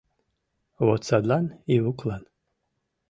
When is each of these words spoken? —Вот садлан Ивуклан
—Вот 0.85 1.01
садлан 1.07 1.45
Ивуклан 1.75 2.23